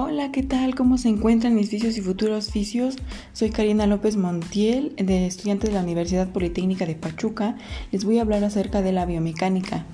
Hola, 0.00 0.30
¿qué 0.30 0.44
tal? 0.44 0.76
¿Cómo 0.76 0.96
se 0.96 1.08
encuentran 1.08 1.56
mis 1.56 1.70
fisios 1.70 1.98
y 1.98 2.00
futuros 2.00 2.52
fisios? 2.52 2.94
Soy 3.32 3.50
Karina 3.50 3.84
López 3.88 4.16
Montiel, 4.16 4.94
de 4.94 5.26
estudiante 5.26 5.66
de 5.66 5.72
la 5.72 5.82
Universidad 5.82 6.30
Politécnica 6.30 6.86
de 6.86 6.94
Pachuca. 6.94 7.56
Les 7.90 8.04
voy 8.04 8.18
a 8.18 8.22
hablar 8.22 8.44
acerca 8.44 8.80
de 8.80 8.92
la 8.92 9.06
biomecánica. 9.06 9.86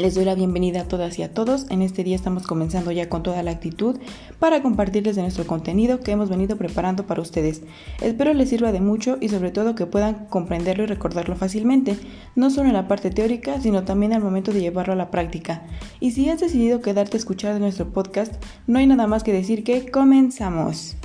Les 0.00 0.14
doy 0.14 0.24
la 0.24 0.34
bienvenida 0.34 0.80
a 0.80 0.88
todas 0.88 1.18
y 1.18 1.22
a 1.22 1.34
todos. 1.34 1.66
En 1.68 1.82
este 1.82 2.04
día 2.04 2.16
estamos 2.16 2.46
comenzando 2.46 2.90
ya 2.90 3.10
con 3.10 3.22
toda 3.22 3.42
la 3.42 3.50
actitud 3.50 3.98
para 4.38 4.62
compartirles 4.62 5.14
de 5.14 5.20
nuestro 5.20 5.46
contenido 5.46 6.00
que 6.00 6.12
hemos 6.12 6.30
venido 6.30 6.56
preparando 6.56 7.06
para 7.06 7.20
ustedes. 7.20 7.60
Espero 8.00 8.32
les 8.32 8.48
sirva 8.48 8.72
de 8.72 8.80
mucho 8.80 9.18
y 9.20 9.28
sobre 9.28 9.50
todo 9.50 9.74
que 9.74 9.84
puedan 9.84 10.24
comprenderlo 10.30 10.84
y 10.84 10.86
recordarlo 10.86 11.36
fácilmente, 11.36 11.98
no 12.34 12.48
solo 12.48 12.70
en 12.70 12.76
la 12.76 12.88
parte 12.88 13.10
teórica, 13.10 13.60
sino 13.60 13.84
también 13.84 14.14
al 14.14 14.22
momento 14.22 14.54
de 14.54 14.62
llevarlo 14.62 14.94
a 14.94 14.96
la 14.96 15.10
práctica. 15.10 15.64
Y 16.00 16.12
si 16.12 16.30
has 16.30 16.40
decidido 16.40 16.80
quedarte 16.80 17.18
a 17.18 17.20
escuchar 17.20 17.60
nuestro 17.60 17.92
podcast, 17.92 18.42
no 18.66 18.78
hay 18.78 18.86
nada 18.86 19.06
más 19.06 19.22
que 19.22 19.34
decir 19.34 19.64
que 19.64 19.90
comenzamos. 19.90 20.96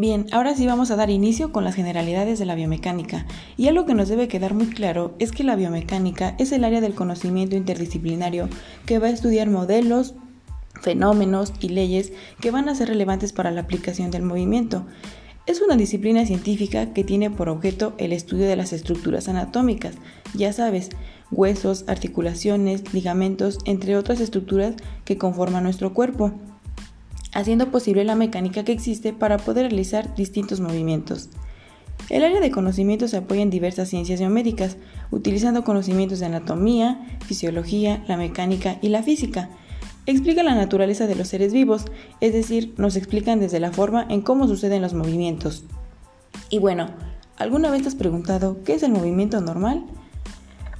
Bien, 0.00 0.24
ahora 0.32 0.54
sí 0.54 0.66
vamos 0.66 0.90
a 0.90 0.96
dar 0.96 1.10
inicio 1.10 1.52
con 1.52 1.62
las 1.62 1.74
generalidades 1.74 2.38
de 2.38 2.46
la 2.46 2.54
biomecánica. 2.54 3.26
Y 3.58 3.68
algo 3.68 3.84
que 3.84 3.92
nos 3.92 4.08
debe 4.08 4.28
quedar 4.28 4.54
muy 4.54 4.68
claro 4.68 5.14
es 5.18 5.30
que 5.30 5.44
la 5.44 5.56
biomecánica 5.56 6.34
es 6.38 6.52
el 6.52 6.64
área 6.64 6.80
del 6.80 6.94
conocimiento 6.94 7.54
interdisciplinario 7.54 8.48
que 8.86 8.98
va 8.98 9.08
a 9.08 9.10
estudiar 9.10 9.50
modelos, 9.50 10.14
fenómenos 10.80 11.52
y 11.60 11.68
leyes 11.68 12.14
que 12.40 12.50
van 12.50 12.70
a 12.70 12.74
ser 12.74 12.88
relevantes 12.88 13.34
para 13.34 13.50
la 13.50 13.60
aplicación 13.60 14.10
del 14.10 14.22
movimiento. 14.22 14.86
Es 15.44 15.60
una 15.60 15.76
disciplina 15.76 16.24
científica 16.24 16.94
que 16.94 17.04
tiene 17.04 17.28
por 17.30 17.50
objeto 17.50 17.92
el 17.98 18.14
estudio 18.14 18.48
de 18.48 18.56
las 18.56 18.72
estructuras 18.72 19.28
anatómicas, 19.28 19.96
ya 20.32 20.54
sabes, 20.54 20.88
huesos, 21.30 21.84
articulaciones, 21.88 22.94
ligamentos, 22.94 23.58
entre 23.66 23.98
otras 23.98 24.20
estructuras 24.20 24.76
que 25.04 25.18
conforman 25.18 25.64
nuestro 25.64 25.92
cuerpo 25.92 26.32
haciendo 27.32 27.70
posible 27.70 28.04
la 28.04 28.14
mecánica 28.14 28.64
que 28.64 28.72
existe 28.72 29.12
para 29.12 29.38
poder 29.38 29.66
realizar 29.66 30.14
distintos 30.14 30.60
movimientos. 30.60 31.30
El 32.08 32.24
área 32.24 32.40
de 32.40 32.50
conocimiento 32.50 33.06
se 33.08 33.18
apoya 33.18 33.42
en 33.42 33.50
diversas 33.50 33.88
ciencias 33.88 34.20
biomédicas, 34.20 34.76
utilizando 35.10 35.64
conocimientos 35.64 36.18
de 36.20 36.26
anatomía, 36.26 37.06
fisiología, 37.26 38.02
la 38.08 38.16
mecánica 38.16 38.78
y 38.80 38.88
la 38.88 39.02
física. 39.02 39.50
Explica 40.06 40.42
la 40.42 40.54
naturaleza 40.54 41.06
de 41.06 41.14
los 41.14 41.28
seres 41.28 41.52
vivos, 41.52 41.84
es 42.20 42.32
decir, 42.32 42.74
nos 42.78 42.96
explican 42.96 43.38
desde 43.38 43.60
la 43.60 43.70
forma 43.70 44.06
en 44.08 44.22
cómo 44.22 44.48
suceden 44.48 44.82
los 44.82 44.94
movimientos. 44.94 45.64
Y 46.48 46.58
bueno, 46.58 46.88
¿alguna 47.36 47.70
vez 47.70 47.82
te 47.82 47.88
has 47.88 47.94
preguntado 47.94 48.64
qué 48.64 48.74
es 48.74 48.82
el 48.82 48.92
movimiento 48.92 49.40
normal? 49.40 49.84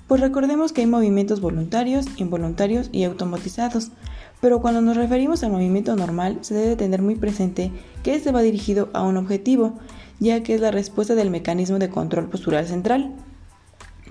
Pues 0.08 0.20
recordemos 0.20 0.72
que 0.72 0.80
hay 0.80 0.88
movimientos 0.88 1.40
voluntarios, 1.40 2.06
involuntarios 2.16 2.88
y 2.90 3.04
automatizados, 3.04 3.92
pero 4.40 4.60
cuando 4.60 4.80
nos 4.80 4.96
referimos 4.96 5.42
al 5.42 5.52
movimiento 5.52 5.94
normal 5.96 6.38
se 6.40 6.54
debe 6.54 6.76
tener 6.76 7.02
muy 7.02 7.14
presente 7.14 7.70
que 8.02 8.14
este 8.14 8.32
va 8.32 8.42
dirigido 8.42 8.88
a 8.92 9.02
un 9.02 9.16
objetivo, 9.16 9.74
ya 10.18 10.42
que 10.42 10.54
es 10.54 10.60
la 10.60 10.70
respuesta 10.70 11.14
del 11.14 11.30
mecanismo 11.30 11.78
de 11.78 11.90
control 11.90 12.28
postural 12.28 12.66
central. 12.66 13.14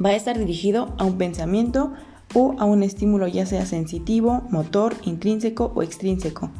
Va 0.03 0.09
a 0.09 0.15
estar 0.15 0.37
dirigido 0.37 0.93
a 0.97 1.03
un 1.03 1.17
pensamiento 1.17 1.93
o 2.33 2.55
a 2.59 2.65
un 2.65 2.83
estímulo 2.83 3.27
ya 3.27 3.45
sea 3.45 3.65
sensitivo, 3.65 4.43
motor, 4.49 4.95
intrínseco 5.03 5.71
o 5.75 5.83
extrínseco. 5.83 6.51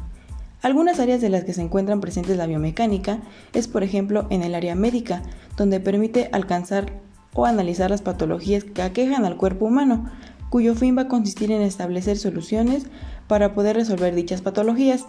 Algunas 0.62 1.00
áreas 1.00 1.20
de 1.20 1.30
las 1.30 1.44
que 1.44 1.54
se 1.54 1.62
encuentran 1.62 2.00
presentes 2.00 2.36
la 2.36 2.46
biomecánica 2.46 3.20
es 3.54 3.66
por 3.66 3.82
ejemplo 3.82 4.26
en 4.30 4.42
el 4.42 4.54
área 4.54 4.74
médica, 4.74 5.22
donde 5.56 5.80
permite 5.80 6.28
alcanzar 6.32 7.00
o 7.32 7.46
analizar 7.46 7.90
las 7.90 8.02
patologías 8.02 8.64
que 8.64 8.82
aquejan 8.82 9.24
al 9.24 9.36
cuerpo 9.36 9.66
humano, 9.66 10.10
cuyo 10.50 10.74
fin 10.74 10.98
va 10.98 11.02
a 11.02 11.08
consistir 11.08 11.50
en 11.52 11.62
establecer 11.62 12.18
soluciones 12.18 12.86
para 13.28 13.54
poder 13.54 13.76
resolver 13.76 14.14
dichas 14.14 14.42
patologías. 14.42 15.06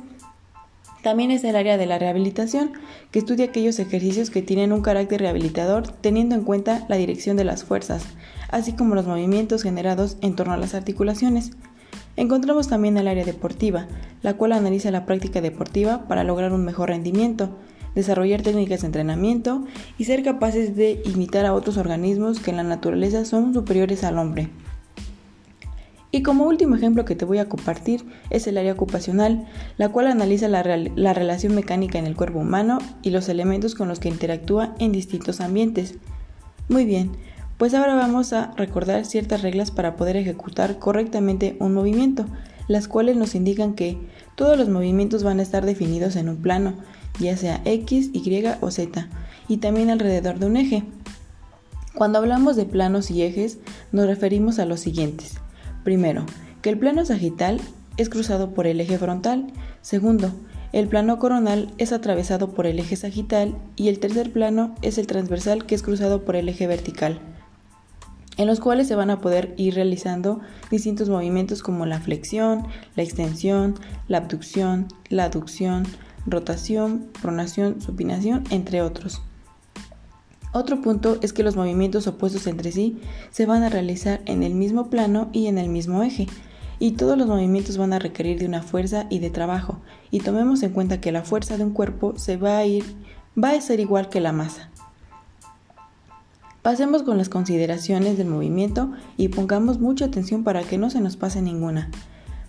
También 1.04 1.32
es 1.32 1.44
el 1.44 1.56
área 1.56 1.78
de 1.78 1.88
la 1.88 1.98
rehabilitación, 1.98 2.74
que 3.10 3.20
estudia 3.20 3.46
aquellos 3.46 3.80
ejercicios 3.80 4.30
que 4.30 4.44
tienen 4.44 4.72
un 4.72 4.82
carácter 4.82 5.22
rehabilitador 5.22 5.88
teniendo 5.88 6.36
en 6.36 6.44
cuenta 6.44 6.86
la 6.90 6.96
dirección 6.96 7.38
de 7.38 7.44
las 7.44 7.64
fuerzas, 7.64 8.04
así 8.50 8.74
como 8.74 8.94
los 8.94 9.08
movimientos 9.08 9.64
generados 9.64 10.18
en 10.22 10.36
torno 10.36 10.54
a 10.54 10.58
las 10.58 10.76
articulaciones. 10.76 11.54
Encontramos 12.18 12.68
también 12.68 12.98
el 12.98 13.08
área 13.08 13.26
deportiva, 13.26 13.88
la 14.22 14.36
cual 14.36 14.52
analiza 14.52 14.92
la 14.92 15.08
práctica 15.08 15.42
deportiva 15.42 16.08
para 16.08 16.24
lograr 16.24 16.54
un 16.54 16.64
mejor 16.64 16.90
rendimiento, 16.90 17.50
desarrollar 17.96 18.44
técnicas 18.44 18.82
de 18.82 18.88
entrenamiento 18.88 19.66
y 19.98 20.06
ser 20.06 20.24
capaces 20.24 20.76
de 20.76 21.02
imitar 21.06 21.48
a 21.48 21.54
otros 21.54 21.78
organismos 21.78 22.40
que 22.40 22.52
en 22.52 22.58
la 22.58 22.64
naturaleza 22.64 23.26
son 23.26 23.56
superiores 23.56 24.04
al 24.04 24.20
hombre. 24.20 24.50
Y 26.14 26.24
como 26.24 26.46
último 26.46 26.76
ejemplo 26.76 27.06
que 27.06 27.16
te 27.16 27.24
voy 27.24 27.38
a 27.38 27.48
compartir 27.48 28.04
es 28.30 28.46
el 28.46 28.58
área 28.58 28.74
ocupacional, 28.74 29.48
la 29.78 29.90
cual 29.90 30.08
analiza 30.08 30.50
la, 30.50 30.62
relación 31.14 31.56
mecánica 31.56 32.00
en 32.00 32.06
el 32.06 32.18
cuerpo 32.18 32.40
humano 32.40 32.80
y 33.02 33.12
los 33.12 33.30
elementos 33.30 33.76
con 33.76 33.88
los 33.88 34.00
que 34.00 34.10
interactúa 34.10 34.76
en 34.80 34.92
distintos 34.92 35.40
ambientes. 35.40 35.96
Muy 36.68 36.84
bien, 36.84 37.12
pues 37.58 37.74
ahora 37.74 37.96
vamos 37.96 38.34
a 38.34 38.52
recordar 38.58 39.06
ciertas 39.06 39.42
reglas 39.42 39.72
para 39.72 39.96
poder 39.96 40.18
ejecutar 40.18 40.80
correctamente 40.80 41.56
un 41.60 41.74
movimiento, 41.74 42.26
las 42.68 42.90
cuales 42.90 43.16
nos 43.16 43.34
indican 43.34 43.74
que 43.74 43.98
todos 44.36 44.58
los 44.58 44.68
movimientos 44.68 45.24
van 45.24 45.40
a 45.40 45.44
estar 45.44 45.66
definidos 45.66 46.18
en 46.18 46.28
un 46.28 46.38
plano, 46.38 46.74
ya 47.22 47.38
sea 47.38 47.62
X, 47.64 48.10
Y 48.14 48.44
o 48.60 48.70
Z, 48.70 49.08
y 49.48 49.58
también 49.58 49.90
alrededor 49.90 50.40
de 50.40 50.46
un 50.46 50.58
eje. 50.58 50.84
Cuando 51.96 52.20
hablamos 52.20 52.58
de 52.58 52.66
planos 52.66 53.12
y 53.12 53.22
ejes, 53.22 53.60
nos 53.94 54.08
referimos 54.08 54.60
a 54.60 54.66
los 54.66 54.82
siguientes. 54.82 55.36
Primero, 55.84 56.26
que 56.62 56.70
el 56.70 56.78
plano 56.78 57.06
sagital 57.06 57.60
es 57.98 58.10
cruzado 58.10 58.54
por 58.54 58.68
el 58.68 58.80
eje 58.80 58.98
frontal. 58.98 59.48
Segundo, 59.82 60.32
el 60.74 60.88
plano 60.88 61.20
coronal 61.20 61.72
es 61.78 61.92
atravesado 61.92 62.52
por 62.52 62.66
el 62.66 62.80
eje 62.80 62.96
sagital 62.96 63.58
y 63.76 63.90
el 63.90 64.00
tercer 64.00 64.32
plano 64.32 64.76
es 64.82 64.98
el 64.98 65.08
transversal 65.08 65.66
que 65.66 65.76
es 65.76 65.84
cruzado 65.84 66.24
por 66.24 66.36
el 66.36 66.48
eje 66.48 66.68
vertical, 66.68 67.20
en 68.38 68.48
los 68.48 68.60
cuales 68.60 68.88
se 68.88 68.96
van 68.96 69.10
a 69.10 69.20
poder 69.20 69.54
ir 69.58 69.76
realizando 69.76 70.40
distintos 70.70 71.10
movimientos 71.10 71.62
como 71.62 71.86
la 71.86 72.00
flexión, 72.00 72.68
la 72.96 73.04
extensión, 73.04 73.76
la 74.08 74.20
abducción, 74.20 74.88
la 75.10 75.26
aducción, 75.26 75.86
rotación, 76.26 77.10
pronación, 77.22 77.82
supinación, 77.82 78.44
entre 78.50 78.82
otros. 78.82 79.22
Otro 80.54 80.82
punto 80.82 81.18
es 81.22 81.32
que 81.32 81.44
los 81.44 81.56
movimientos 81.56 82.08
opuestos 82.08 82.46
entre 82.48 82.72
sí 82.72 83.00
se 83.30 83.46
van 83.46 83.64
a 83.64 83.70
realizar 83.70 84.22
en 84.26 84.44
el 84.44 84.54
mismo 84.54 84.90
plano 84.90 85.30
y 85.32 85.48
en 85.48 85.58
el 85.58 85.70
mismo 85.70 86.04
eje, 86.04 86.28
y 86.78 86.92
todos 86.92 87.18
los 87.18 87.28
movimientos 87.28 87.78
van 87.78 87.94
a 87.94 88.00
requerir 88.00 88.40
de 88.40 88.48
una 88.48 88.62
fuerza 88.62 89.06
y 89.10 89.20
de 89.20 89.30
trabajo, 89.30 89.80
y 90.10 90.20
tomemos 90.20 90.62
en 90.64 90.72
cuenta 90.72 91.00
que 91.00 91.14
la 91.14 91.24
fuerza 91.24 91.58
de 91.58 91.64
un 91.64 91.72
cuerpo 91.72 92.18
se 92.18 92.36
va 92.36 92.58
a 92.58 92.66
ir 92.66 92.84
va 93.42 93.52
a 93.52 93.62
ser 93.62 93.80
igual 93.80 94.10
que 94.10 94.20
la 94.20 94.34
masa. 94.34 94.70
Pasemos 96.62 97.04
con 97.04 97.18
las 97.18 97.30
consideraciones 97.30 98.18
del 98.18 98.28
movimiento 98.28 98.92
y 99.18 99.30
pongamos 99.30 99.80
mucha 99.80 100.06
atención 100.06 100.44
para 100.44 100.64
que 100.64 100.78
no 100.78 100.90
se 100.90 101.00
nos 101.00 101.16
pase 101.16 101.42
ninguna. 101.42 101.90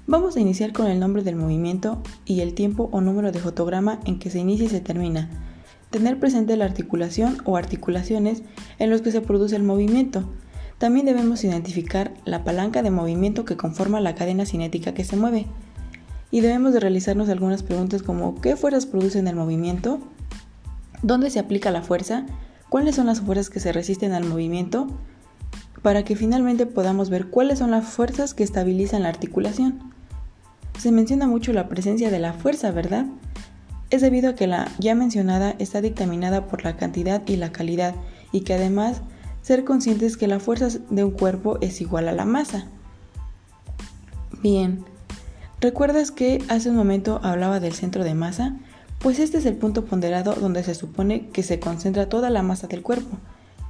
Vamos 0.07 0.37
a 0.37 0.41
iniciar 0.41 0.73
con 0.73 0.89
el 0.89 0.99
nombre 0.99 1.23
del 1.23 1.37
movimiento 1.37 2.03
y 2.25 2.41
el 2.41 2.55
tiempo 2.55 2.89
o 2.93 3.01
número 3.01 3.31
de 3.31 3.39
fotograma 3.39 4.01
en 4.05 4.19
que 4.19 4.29
se 4.29 4.41
inicia 4.41 4.67
y 4.67 4.71
se 4.71 4.81
termina 4.81 5.52
tener 5.93 6.19
presente 6.19 6.57
la 6.57 6.65
articulación 6.65 7.39
o 7.45 7.57
articulaciones 7.57 8.43
en 8.81 8.91
los 8.91 9.03
que 9.03 9.13
se 9.13 9.21
produce 9.21 9.55
el 9.55 9.63
movimiento. 9.63 10.29
También 10.79 11.07
debemos 11.07 11.45
identificar 11.45 12.13
la 12.25 12.43
palanca 12.43 12.83
de 12.83 12.91
movimiento 12.91 13.45
que 13.45 13.57
conforma 13.57 14.01
la 14.01 14.17
cadena 14.17 14.45
cinética 14.45 14.95
que 14.95 15.05
se 15.05 15.17
mueve. 15.17 15.47
Y 16.33 16.41
debemos 16.41 16.73
de 16.73 16.81
realizarnos 16.81 17.29
algunas 17.29 17.63
preguntas 17.63 18.03
como 18.03 18.41
¿qué 18.41 18.57
fuerzas 18.57 18.87
producen 18.87 19.29
el 19.29 19.37
movimiento? 19.37 20.01
¿Dónde 21.03 21.31
se 21.31 21.39
aplica 21.39 21.71
la 21.71 21.83
fuerza? 21.83 22.27
¿Cuáles 22.69 22.97
son 22.97 23.07
las 23.07 23.21
fuerzas 23.21 23.51
que 23.51 23.61
se 23.61 23.71
resisten 23.71 24.13
al 24.13 24.25
movimiento? 24.25 24.89
Para 25.83 26.05
que 26.05 26.17
finalmente 26.17 26.67
podamos 26.67 27.11
ver 27.11 27.29
cuáles 27.29 27.61
son 27.61 27.71
las 27.71 27.85
fuerzas 27.85 28.35
que 28.35 28.43
estabilizan 28.43 29.05
la 29.05 29.11
articulación. 29.11 29.93
Se 30.79 30.91
menciona 30.91 31.29
mucho 31.29 31.53
la 31.53 31.69
presencia 31.69 32.11
de 32.11 32.19
la 32.19 32.33
fuerza, 32.33 32.71
¿verdad? 32.73 33.07
Es 33.93 34.01
debido 34.01 34.31
a 34.31 34.35
que 34.35 34.47
la 34.47 34.73
ya 34.79 34.95
mencionada 34.95 35.55
está 35.59 35.83
dictaminada 35.83 36.47
por 36.47 36.65
la 36.65 36.77
cantidad 36.77 37.23
y 37.27 37.37
la 37.37 37.53
calidad 37.53 37.95
y 38.33 38.41
que 38.41 38.55
además 38.55 39.03
ser 39.43 39.65
conscientes 39.65 40.17
que 40.17 40.27
la 40.27 40.41
fuerza 40.41 40.69
de 40.89 41.05
un 41.05 41.11
cuerpo 41.11 41.59
es 41.61 41.81
igual 41.83 42.09
a 42.09 42.13
la 42.13 42.25
masa. 42.25 42.67
Bien, 44.43 44.83
¿recuerdas 45.61 46.11
que 46.11 46.43
hace 46.49 46.71
un 46.71 46.77
momento 46.77 47.21
hablaba 47.23 47.61
del 47.61 47.75
centro 47.75 48.03
de 48.03 48.15
masa? 48.15 48.57
Pues 48.99 49.19
este 49.19 49.37
es 49.39 49.47
el 49.47 49.57
punto 49.57 49.85
ponderado 49.85 50.33
donde 50.35 50.65
se 50.65 50.75
supone 50.75 51.29
que 51.29 51.43
se 51.43 51.61
concentra 51.61 52.09
toda 52.09 52.31
la 52.31 52.43
masa 52.43 52.69
del 52.69 52.83
cuerpo. 52.83 53.19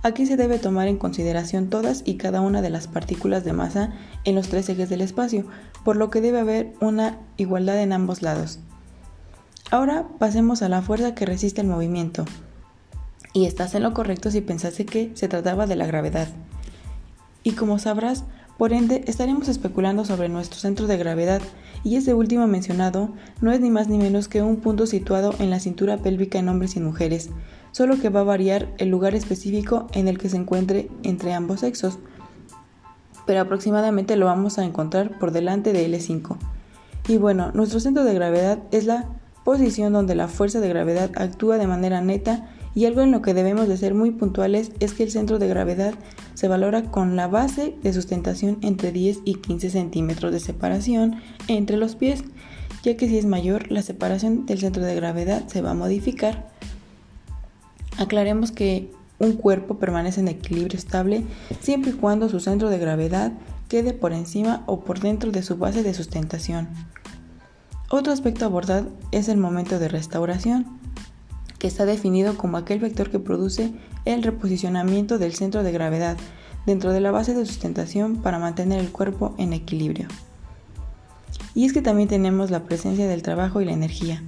Aquí 0.04 0.26
se 0.26 0.36
debe 0.36 0.58
tomar 0.58 0.86
en 0.86 0.98
consideración 0.98 1.68
todas 1.68 2.02
y 2.04 2.14
cada 2.14 2.42
una 2.42 2.62
de 2.62 2.70
las 2.70 2.86
partículas 2.86 3.44
de 3.44 3.54
masa 3.54 3.92
en 4.24 4.36
los 4.36 4.48
tres 4.48 4.68
ejes 4.68 4.88
del 4.88 5.00
espacio, 5.00 5.46
por 5.84 5.96
lo 5.96 6.10
que 6.10 6.20
debe 6.20 6.38
haber 6.38 6.74
una 6.80 7.18
igualdad 7.38 7.80
en 7.80 7.92
ambos 7.92 8.22
lados. 8.22 8.60
Ahora 9.72 10.06
pasemos 10.18 10.60
a 10.60 10.68
la 10.68 10.82
fuerza 10.82 11.14
que 11.14 11.24
resiste 11.24 11.62
el 11.62 11.66
movimiento. 11.66 12.26
Y 13.32 13.46
estás 13.46 13.74
en 13.74 13.82
lo 13.82 13.94
correcto 13.94 14.30
si 14.30 14.42
pensaste 14.42 14.84
que 14.84 15.10
se 15.14 15.28
trataba 15.28 15.66
de 15.66 15.76
la 15.76 15.86
gravedad. 15.86 16.28
Y 17.42 17.52
como 17.52 17.78
sabrás, 17.78 18.24
por 18.58 18.74
ende, 18.74 19.02
estaremos 19.06 19.48
especulando 19.48 20.04
sobre 20.04 20.28
nuestro 20.28 20.60
centro 20.60 20.86
de 20.88 20.98
gravedad, 20.98 21.40
y 21.84 21.96
ese 21.96 22.12
último 22.12 22.46
mencionado 22.46 23.14
no 23.40 23.50
es 23.50 23.62
ni 23.62 23.70
más 23.70 23.88
ni 23.88 23.96
menos 23.96 24.28
que 24.28 24.42
un 24.42 24.56
punto 24.56 24.86
situado 24.86 25.34
en 25.38 25.48
la 25.48 25.58
cintura 25.58 25.96
pélvica 25.96 26.38
en 26.38 26.50
hombres 26.50 26.76
y 26.76 26.80
mujeres, 26.80 27.30
solo 27.70 27.98
que 27.98 28.10
va 28.10 28.20
a 28.20 28.24
variar 28.24 28.68
el 28.76 28.90
lugar 28.90 29.14
específico 29.14 29.86
en 29.94 30.06
el 30.06 30.18
que 30.18 30.28
se 30.28 30.36
encuentre 30.36 30.90
entre 31.02 31.32
ambos 31.32 31.60
sexos, 31.60 31.98
pero 33.24 33.40
aproximadamente 33.40 34.16
lo 34.16 34.26
vamos 34.26 34.58
a 34.58 34.66
encontrar 34.66 35.18
por 35.18 35.30
delante 35.30 35.72
de 35.72 35.88
L5. 35.88 36.36
Y 37.08 37.16
bueno, 37.16 37.52
nuestro 37.52 37.80
centro 37.80 38.04
de 38.04 38.12
gravedad 38.12 38.58
es 38.70 38.84
la 38.84 39.08
posición 39.44 39.92
donde 39.92 40.14
la 40.14 40.28
fuerza 40.28 40.60
de 40.60 40.68
gravedad 40.68 41.10
actúa 41.16 41.58
de 41.58 41.66
manera 41.66 42.00
neta 42.00 42.48
y 42.74 42.86
algo 42.86 43.02
en 43.02 43.10
lo 43.10 43.20
que 43.20 43.34
debemos 43.34 43.68
de 43.68 43.76
ser 43.76 43.94
muy 43.94 44.10
puntuales 44.12 44.72
es 44.80 44.94
que 44.94 45.02
el 45.02 45.10
centro 45.10 45.38
de 45.38 45.48
gravedad 45.48 45.94
se 46.34 46.48
valora 46.48 46.90
con 46.90 47.16
la 47.16 47.28
base 47.28 47.74
de 47.82 47.92
sustentación 47.92 48.58
entre 48.62 48.92
10 48.92 49.20
y 49.24 49.34
15 49.34 49.70
centímetros 49.70 50.32
de 50.32 50.40
separación 50.40 51.16
entre 51.48 51.76
los 51.76 51.96
pies, 51.96 52.24
ya 52.82 52.96
que 52.96 53.08
si 53.08 53.18
es 53.18 53.26
mayor 53.26 53.70
la 53.70 53.82
separación 53.82 54.46
del 54.46 54.60
centro 54.60 54.84
de 54.84 54.94
gravedad 54.94 55.46
se 55.48 55.60
va 55.60 55.72
a 55.72 55.74
modificar. 55.74 56.50
Aclaremos 57.98 58.52
que 58.52 58.90
un 59.18 59.34
cuerpo 59.34 59.78
permanece 59.78 60.20
en 60.20 60.28
equilibrio 60.28 60.78
estable 60.78 61.24
siempre 61.60 61.90
y 61.90 61.94
cuando 61.94 62.28
su 62.28 62.40
centro 62.40 62.70
de 62.70 62.78
gravedad 62.78 63.32
quede 63.68 63.92
por 63.92 64.12
encima 64.12 64.64
o 64.66 64.80
por 64.80 65.00
dentro 65.00 65.30
de 65.30 65.42
su 65.42 65.56
base 65.58 65.82
de 65.82 65.94
sustentación. 65.94 66.68
Otro 67.94 68.10
aspecto 68.10 68.46
a 68.46 68.48
abordar 68.48 68.86
es 69.10 69.28
el 69.28 69.36
momento 69.36 69.78
de 69.78 69.86
restauración 69.86 70.64
que 71.58 71.66
está 71.66 71.84
definido 71.84 72.38
como 72.38 72.56
aquel 72.56 72.78
vector 72.78 73.10
que 73.10 73.18
produce 73.18 73.70
el 74.06 74.22
reposicionamiento 74.22 75.18
del 75.18 75.34
centro 75.34 75.62
de 75.62 75.72
gravedad 75.72 76.16
dentro 76.64 76.90
de 76.92 77.00
la 77.00 77.10
base 77.10 77.34
de 77.34 77.44
sustentación 77.44 78.16
para 78.22 78.38
mantener 78.38 78.80
el 78.80 78.90
cuerpo 78.90 79.34
en 79.36 79.52
equilibrio. 79.52 80.08
Y 81.54 81.66
es 81.66 81.74
que 81.74 81.82
también 81.82 82.08
tenemos 82.08 82.50
la 82.50 82.64
presencia 82.64 83.06
del 83.06 83.20
trabajo 83.20 83.60
y 83.60 83.66
la 83.66 83.72
energía. 83.72 84.22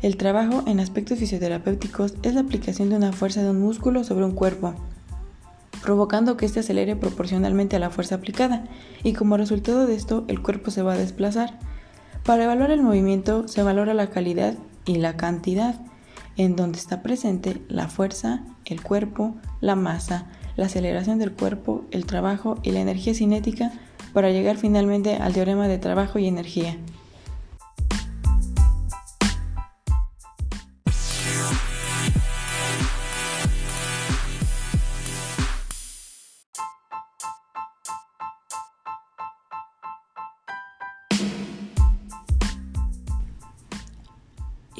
El 0.00 0.16
trabajo 0.16 0.62
en 0.66 0.80
aspectos 0.80 1.18
fisioterapéuticos 1.18 2.14
es 2.22 2.32
la 2.32 2.40
aplicación 2.40 2.88
de 2.88 2.96
una 2.96 3.12
fuerza 3.12 3.42
de 3.42 3.50
un 3.50 3.60
músculo 3.60 4.04
sobre 4.04 4.24
un 4.24 4.32
cuerpo, 4.32 4.72
provocando 5.82 6.38
que 6.38 6.46
éste 6.46 6.60
acelere 6.60 6.96
proporcionalmente 6.96 7.76
a 7.76 7.78
la 7.78 7.90
fuerza 7.90 8.14
aplicada, 8.14 8.64
y 9.04 9.12
como 9.12 9.36
resultado 9.36 9.86
de 9.86 9.96
esto 9.96 10.24
el 10.28 10.40
cuerpo 10.40 10.70
se 10.70 10.80
va 10.80 10.94
a 10.94 10.98
desplazar. 10.98 11.58
Para 12.24 12.44
evaluar 12.44 12.70
el 12.70 12.82
movimiento 12.82 13.48
se 13.48 13.62
valora 13.62 13.94
la 13.94 14.10
calidad 14.10 14.54
y 14.84 14.96
la 14.96 15.16
cantidad 15.16 15.80
en 16.36 16.56
donde 16.56 16.78
está 16.78 17.02
presente 17.02 17.60
la 17.68 17.88
fuerza, 17.88 18.44
el 18.64 18.82
cuerpo, 18.82 19.34
la 19.60 19.74
masa, 19.74 20.26
la 20.56 20.66
aceleración 20.66 21.18
del 21.18 21.32
cuerpo, 21.32 21.84
el 21.90 22.06
trabajo 22.06 22.58
y 22.62 22.70
la 22.70 22.80
energía 22.80 23.14
cinética 23.14 23.72
para 24.12 24.30
llegar 24.30 24.56
finalmente 24.56 25.16
al 25.16 25.32
teorema 25.32 25.66
de 25.68 25.78
trabajo 25.78 26.18
y 26.18 26.26
energía. 26.26 26.76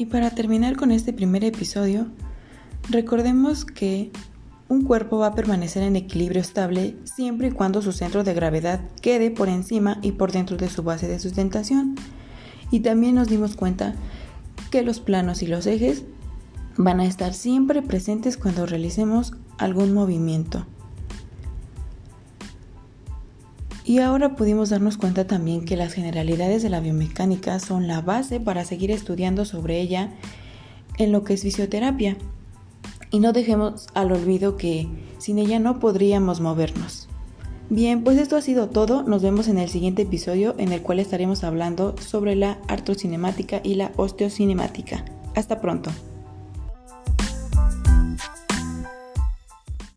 Y 0.03 0.05
para 0.05 0.31
terminar 0.31 0.75
con 0.75 0.91
este 0.91 1.13
primer 1.13 1.45
episodio, 1.45 2.07
recordemos 2.89 3.63
que 3.63 4.11
un 4.67 4.81
cuerpo 4.83 5.19
va 5.19 5.27
a 5.27 5.33
permanecer 5.33 5.81
en 5.81 5.95
equilibrio 5.95 6.41
estable 6.41 6.97
siempre 7.05 7.47
y 7.47 7.51
cuando 7.51 7.81
su 7.81 7.93
centro 7.93 8.25
de 8.25 8.33
gravedad 8.33 8.81
quede 9.01 9.31
por 9.31 9.47
encima 9.47 9.99
y 10.01 10.11
por 10.11 10.33
dentro 10.33 10.57
de 10.57 10.67
su 10.67 10.83
base 10.83 11.07
de 11.07 11.19
sustentación. 11.19 11.95
Y 12.69 12.81
también 12.81 13.15
nos 13.15 13.29
dimos 13.29 13.55
cuenta 13.55 13.95
que 14.71 14.81
los 14.81 14.99
planos 14.99 15.41
y 15.41 15.47
los 15.47 15.65
ejes 15.67 16.03
van 16.75 16.99
a 16.99 17.05
estar 17.05 17.33
siempre 17.33 17.81
presentes 17.81 18.35
cuando 18.35 18.65
realicemos 18.65 19.31
algún 19.57 19.93
movimiento. 19.93 20.65
Y 23.85 23.99
ahora 23.99 24.35
pudimos 24.35 24.69
darnos 24.69 24.97
cuenta 24.97 25.27
también 25.27 25.65
que 25.65 25.75
las 25.75 25.93
generalidades 25.93 26.63
de 26.63 26.69
la 26.69 26.79
biomecánica 26.79 27.59
son 27.59 27.87
la 27.87 28.01
base 28.01 28.39
para 28.39 28.63
seguir 28.63 28.91
estudiando 28.91 29.43
sobre 29.43 29.81
ella 29.81 30.11
en 30.97 31.11
lo 31.11 31.23
que 31.23 31.33
es 31.33 31.41
fisioterapia. 31.41 32.17
Y 33.11 33.19
no 33.19 33.33
dejemos 33.33 33.87
al 33.93 34.11
olvido 34.11 34.57
que 34.57 34.87
sin 35.17 35.37
ella 35.37 35.59
no 35.59 35.79
podríamos 35.79 36.39
movernos. 36.39 37.09
Bien, 37.69 38.03
pues 38.03 38.17
esto 38.17 38.35
ha 38.35 38.41
sido 38.41 38.69
todo. 38.69 39.03
Nos 39.03 39.21
vemos 39.21 39.47
en 39.47 39.57
el 39.57 39.69
siguiente 39.69 40.03
episodio 40.03 40.55
en 40.57 40.71
el 40.71 40.81
cual 40.81 40.99
estaremos 40.99 41.43
hablando 41.43 41.95
sobre 41.99 42.35
la 42.35 42.59
artrocinemática 42.67 43.61
y 43.63 43.75
la 43.75 43.91
osteocinemática. 43.97 45.03
Hasta 45.35 45.59
pronto. 45.59 45.91